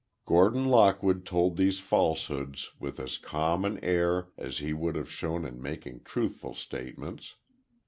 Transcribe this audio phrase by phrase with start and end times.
[0.25, 5.45] Gordon Lockwood told these falsehoods with as calm an air as he would have shown
[5.45, 7.35] in making truthful statements.